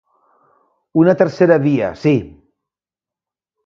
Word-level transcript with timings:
Una 1.03 1.15
tercera 1.21 1.61
via, 1.69 1.93
sí. 2.07 2.17